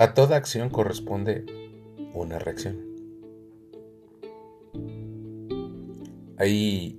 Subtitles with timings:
[0.00, 1.44] A toda acción corresponde
[2.14, 2.78] una reacción.
[6.38, 6.98] Hay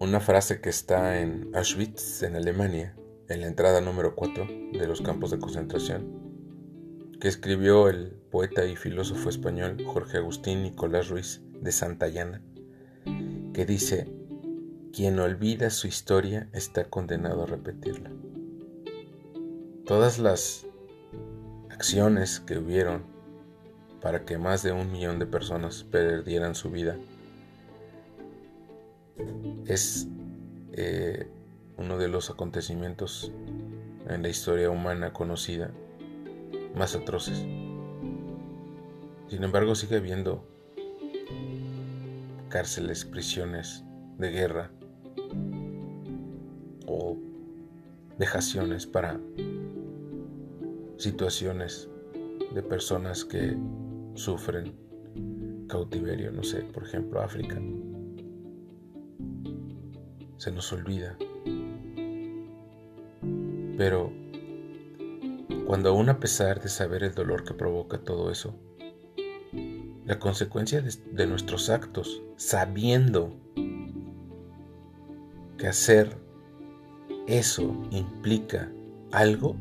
[0.00, 2.96] una frase que está en Auschwitz, en Alemania,
[3.28, 8.74] en la entrada número 4 de los campos de concentración, que escribió el poeta y
[8.74, 12.42] filósofo español Jorge Agustín Nicolás Ruiz de Santayana,
[13.54, 14.12] que dice,
[14.92, 18.10] quien olvida su historia está condenado a repetirla.
[19.86, 20.67] Todas las
[21.78, 23.04] acciones que hubieron
[24.02, 26.96] para que más de un millón de personas perdieran su vida
[29.64, 30.08] es
[30.72, 31.28] eh,
[31.76, 33.30] uno de los acontecimientos
[34.08, 35.70] en la historia humana conocida
[36.74, 37.38] más atroces.
[39.28, 40.44] Sin embargo, sigue habiendo
[42.48, 43.84] cárceles, prisiones
[44.16, 44.72] de guerra
[46.88, 47.16] o
[48.18, 49.20] dejaciones para
[50.98, 51.88] situaciones
[52.54, 53.56] de personas que
[54.14, 54.74] sufren
[55.68, 57.60] cautiverio, no sé, por ejemplo, África.
[60.36, 61.16] Se nos olvida.
[63.76, 64.12] Pero
[65.66, 68.54] cuando aún a pesar de saber el dolor que provoca todo eso,
[70.08, 73.36] la consecuencia de, nuestros actos, sabiendo
[75.58, 76.16] que hacer
[77.26, 78.72] eso implica
[79.12, 79.54] algo,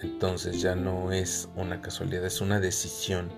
[0.00, 3.28] entonces ya no es una casualidad, es una decisión.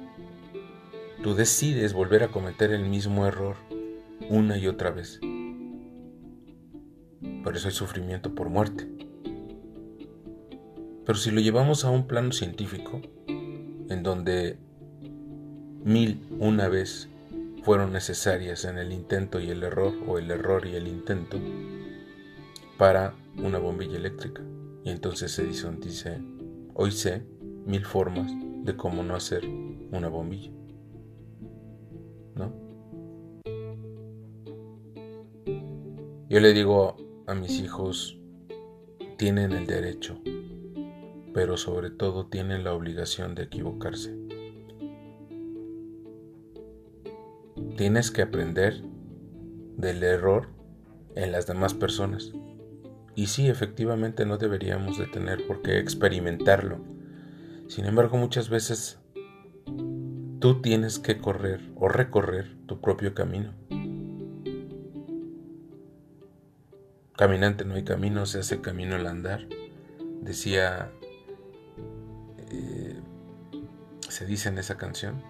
[1.23, 3.57] Tú decides volver a cometer el mismo error
[4.29, 5.21] una y otra vez.
[7.43, 8.89] Por eso hay sufrimiento por muerte.
[11.07, 14.59] Pero si lo llevamos a un plano científico, en donde
[15.83, 17.09] mil una vez
[17.63, 21.39] fueron necesarias en el intento y el error, o el error y el intento,
[22.79, 24.43] para una bombilla eléctrica.
[24.85, 26.19] Y entonces Edison dice,
[26.75, 27.27] hoy sé
[27.67, 28.33] mil formas
[28.65, 30.51] de cómo no hacer una bombilla.
[32.35, 32.53] ¿No?
[36.29, 38.19] Yo le digo a mis hijos,
[39.17, 40.19] tienen el derecho,
[41.35, 44.17] pero sobre todo tienen la obligación de equivocarse.
[47.77, 48.83] Tienes que aprender
[49.77, 50.49] del error
[51.17, 52.33] en las demás personas.
[53.15, 56.79] Y sí, efectivamente no deberíamos de tener por qué experimentarlo.
[57.69, 58.99] Sin embargo, muchas veces
[60.41, 63.53] tú tienes que correr o recorrer tu propio camino.
[67.17, 69.47] Caminante no hay camino, se hace camino al andar.
[70.23, 70.91] Decía,
[72.51, 72.99] eh,
[74.09, 75.23] se dice en esa canción.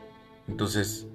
[0.47, 1.09] Entonces,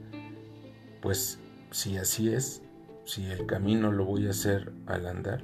[1.02, 1.40] pues
[1.72, 2.62] si así es,
[3.06, 5.44] si el camino lo voy a hacer al andar,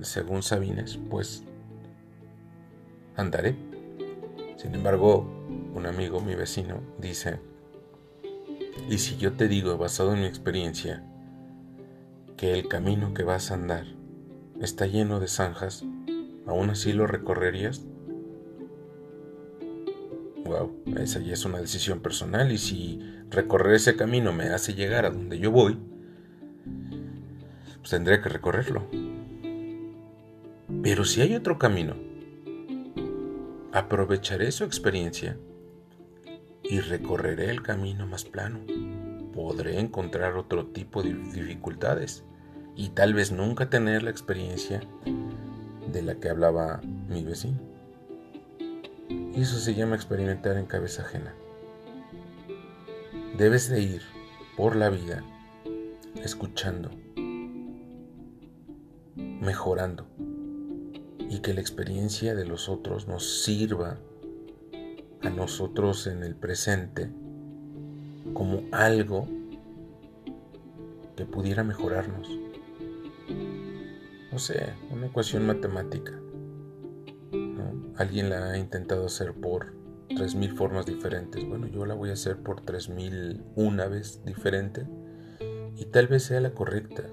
[0.00, 1.44] según Sabines, pues
[3.16, 3.56] andaré.
[4.56, 5.28] Sin embargo,
[5.74, 7.40] un amigo, mi vecino, dice,
[8.88, 11.04] y si yo te digo, basado en mi experiencia,
[12.36, 13.86] que el camino que vas a andar
[14.60, 15.84] está lleno de zanjas,
[16.46, 17.82] ¿aún así lo recorrerías?
[20.52, 25.06] wow, esa ya es una decisión personal y si recorrer ese camino me hace llegar
[25.06, 25.78] a donde yo voy,
[27.78, 28.86] pues tendré que recorrerlo.
[30.82, 31.94] Pero si hay otro camino,
[33.72, 35.38] aprovecharé su experiencia
[36.64, 38.58] y recorreré el camino más plano.
[39.32, 42.24] Podré encontrar otro tipo de dificultades
[42.74, 44.80] y tal vez nunca tener la experiencia
[45.92, 47.60] de la que hablaba mi vecino.
[49.08, 51.32] Y eso se llama experimentar en cabeza ajena.
[53.38, 54.02] Debes de ir
[54.56, 55.22] por la vida
[56.24, 56.90] escuchando,
[59.16, 60.08] mejorando
[61.32, 63.98] y que la experiencia de los otros nos sirva
[65.22, 67.10] a nosotros en el presente
[68.34, 69.26] como algo
[71.16, 72.28] que pudiera mejorarnos.
[74.30, 76.12] No sé, una ecuación matemática.
[77.96, 79.72] Alguien la ha intentado hacer por
[80.10, 81.48] 3.000 formas diferentes.
[81.48, 84.86] Bueno, yo la voy a hacer por 3.000 una vez diferente
[85.76, 87.04] y tal vez sea la correcta.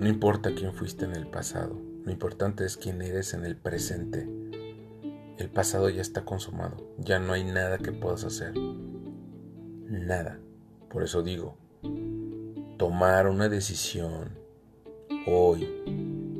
[0.00, 4.26] No importa quién fuiste en el pasado, lo importante es quién eres en el presente.
[5.36, 8.54] El pasado ya está consumado, ya no hay nada que puedas hacer.
[8.56, 10.40] Nada.
[10.88, 11.58] Por eso digo,
[12.78, 14.30] tomar una decisión
[15.26, 15.68] hoy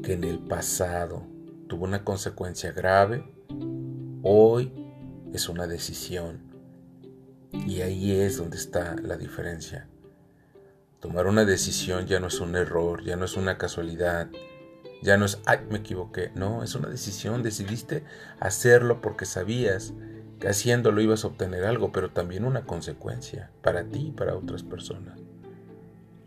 [0.03, 1.27] que en el pasado
[1.69, 3.31] tuvo una consecuencia grave,
[4.23, 4.73] hoy
[5.35, 6.51] es una decisión.
[7.53, 9.90] Y ahí es donde está la diferencia.
[11.01, 14.29] Tomar una decisión ya no es un error, ya no es una casualidad,
[15.03, 16.31] Ya no es, ay, me equivoqué.
[16.35, 17.43] No, es una decisión.
[17.43, 18.05] Decidiste
[18.39, 19.95] hacerlo porque sabías
[20.39, 24.63] que haciéndolo ibas a obtener algo, pero también una consecuencia para ti y para otras
[24.63, 25.19] personas.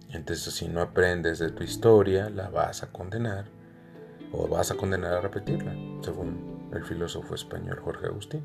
[0.10, 3.46] Entonces, si no aprendes de tu historia, la vas a condenar
[4.32, 8.44] o vas a condenar a repetirla, según el filósofo español Jorge Agustín.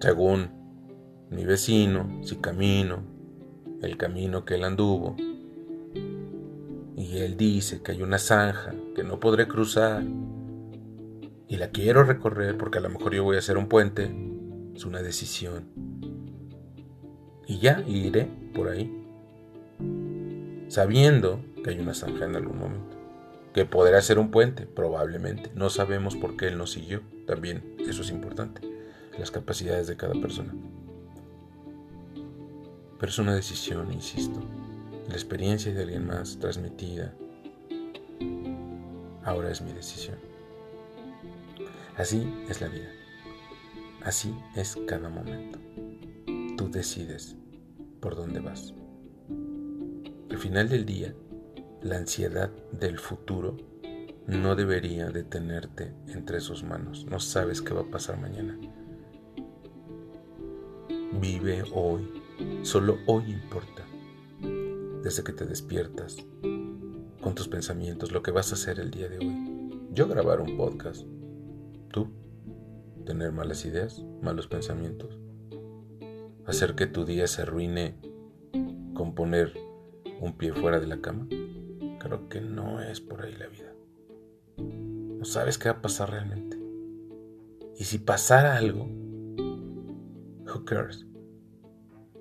[0.00, 0.59] Según
[1.30, 3.02] mi vecino, si camino
[3.82, 5.16] el camino que él anduvo,
[6.96, 10.02] y él dice que hay una zanja que no podré cruzar,
[11.48, 14.14] y la quiero recorrer porque a lo mejor yo voy a hacer un puente,
[14.74, 15.64] es una decisión.
[17.46, 18.92] Y ya, iré por ahí,
[20.68, 22.96] sabiendo que hay una zanja en algún momento,
[23.52, 25.50] que podrá ser un puente, probablemente.
[25.54, 28.60] No sabemos por qué él no siguió, también eso es importante,
[29.18, 30.52] las capacidades de cada persona.
[33.00, 34.38] Pero es una decisión, insisto.
[35.08, 37.14] La experiencia de alguien más transmitida
[39.24, 40.18] ahora es mi decisión.
[41.96, 42.90] Así es la vida.
[44.04, 45.58] Así es cada momento.
[46.58, 47.36] Tú decides
[48.00, 48.74] por dónde vas.
[50.30, 51.14] Al final del día,
[51.82, 53.56] la ansiedad del futuro
[54.26, 57.06] no debería detenerte entre sus manos.
[57.06, 58.58] No sabes qué va a pasar mañana.
[61.20, 62.19] Vive hoy
[62.62, 63.84] Solo hoy importa,
[65.02, 66.16] desde que te despiertas,
[67.20, 69.80] con tus pensamientos, lo que vas a hacer el día de hoy.
[69.92, 71.04] Yo grabar un podcast,
[71.90, 72.08] tú
[73.04, 75.18] tener malas ideas, malos pensamientos,
[76.46, 77.96] hacer que tu día se arruine
[78.94, 79.52] con poner
[80.20, 81.26] un pie fuera de la cama.
[81.98, 83.74] Creo que no es por ahí la vida.
[84.58, 86.58] No sabes qué va a pasar realmente.
[87.78, 88.86] Y si pasara algo,
[90.46, 91.06] who cares?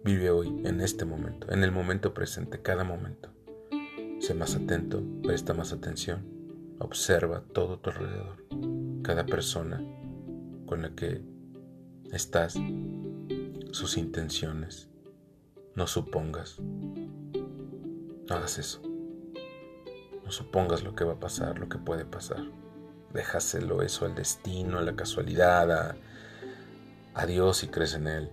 [0.03, 3.29] Vive hoy, en este momento, en el momento presente, cada momento.
[4.21, 6.25] Sé más atento, presta más atención,
[6.79, 8.45] observa todo tu alrededor,
[9.03, 9.83] cada persona
[10.65, 11.21] con la que
[12.13, 12.53] estás,
[13.71, 14.89] sus intenciones.
[15.75, 18.81] No supongas, no hagas eso.
[20.23, 22.43] No supongas lo que va a pasar, lo que puede pasar.
[23.13, 25.97] Déjaselo eso al destino, a la casualidad, a,
[27.15, 28.31] a Dios y crees en Él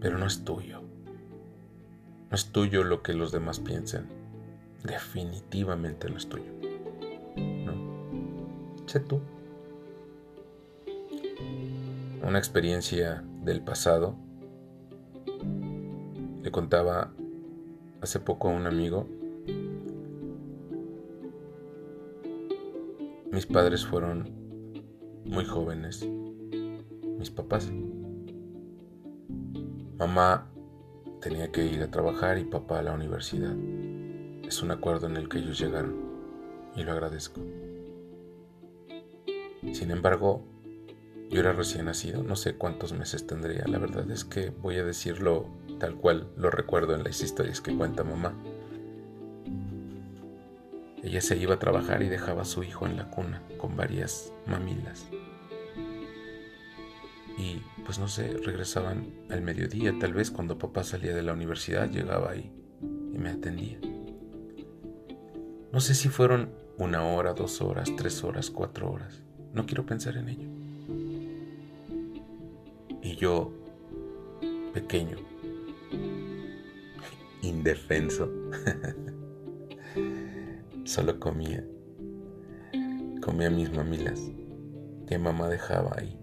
[0.00, 0.80] pero no es tuyo.
[2.30, 4.06] No es tuyo lo que los demás piensen.
[4.84, 6.52] Definitivamente no es tuyo.
[7.36, 7.72] No.
[8.86, 9.20] Sé tú.
[12.22, 14.16] Una experiencia del pasado.
[16.42, 17.12] Le contaba
[18.00, 19.06] hace poco a un amigo.
[23.30, 24.30] Mis padres fueron
[25.24, 26.06] muy jóvenes.
[27.18, 27.70] Mis papás.
[30.00, 30.46] Mamá
[31.20, 33.54] tenía que ir a trabajar y papá a la universidad.
[34.48, 35.94] Es un acuerdo en el que ellos llegaron
[36.74, 37.42] y lo agradezco.
[39.74, 40.42] Sin embargo,
[41.28, 43.66] yo era recién nacido, no sé cuántos meses tendría.
[43.66, 45.44] La verdad es que voy a decirlo
[45.78, 48.32] tal cual lo recuerdo en las historias que cuenta mamá.
[51.02, 54.32] Ella se iba a trabajar y dejaba a su hijo en la cuna con varias
[54.46, 55.10] mamilas
[57.40, 61.90] y pues no sé, regresaban al mediodía, tal vez cuando papá salía de la universidad
[61.90, 63.80] llegaba ahí y me atendía.
[65.72, 69.22] No sé si fueron una hora, dos horas, tres horas, cuatro horas.
[69.54, 70.48] No quiero pensar en ello.
[73.02, 73.50] Y yo,
[74.74, 75.16] pequeño,
[77.40, 78.30] indefenso,
[80.84, 81.64] solo comía.
[83.22, 84.20] Comía mis mamilas
[85.06, 86.20] que mamá dejaba ahí.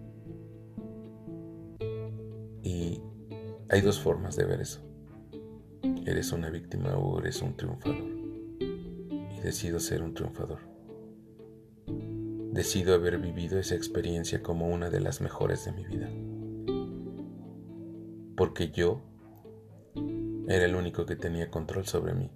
[3.70, 4.80] Hay dos formas de ver eso.
[6.06, 7.98] ¿Eres una víctima o eres un triunfador?
[8.00, 10.60] Y decido ser un triunfador.
[12.54, 16.10] Decido haber vivido esa experiencia como una de las mejores de mi vida.
[18.38, 19.02] Porque yo
[20.48, 22.32] era el único que tenía control sobre mí.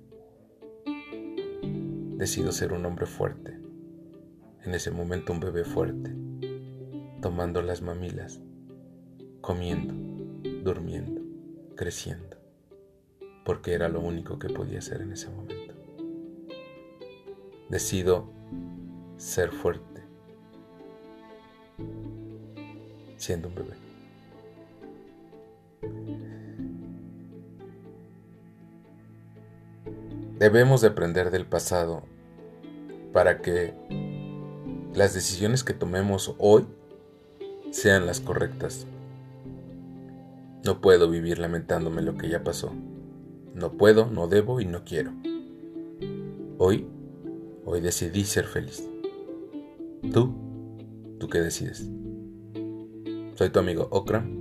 [2.18, 3.58] Decido ser un hombre fuerte.
[4.64, 6.14] En ese momento un bebé fuerte.
[7.22, 8.42] Tomando las mamilas.
[9.40, 10.12] Comiendo
[10.64, 11.21] durmiendo,
[11.76, 12.38] creciendo,
[13.46, 15.74] porque era lo único que podía hacer en ese momento.
[17.70, 18.30] Decido
[19.18, 20.02] ser fuerte,
[23.18, 23.76] siendo un bebé.
[30.38, 32.02] Debemos de aprender del pasado
[33.14, 33.76] para que
[34.96, 36.66] las decisiones que tomemos hoy
[37.72, 38.88] sean las correctas
[40.64, 42.72] no puedo vivir lamentándome lo que ya pasó.
[43.56, 45.12] No puedo, no debo y no quiero.
[46.58, 46.88] Hoy,
[47.66, 48.88] hoy decidí ser feliz.
[50.14, 50.34] ¿Tú?
[51.20, 51.90] ¿Tú qué decides?
[53.36, 54.40] Soy tu amigo Okram.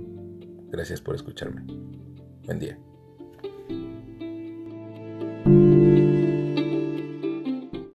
[0.69, 1.65] Gracias por escucharme.
[2.45, 2.79] Buen día.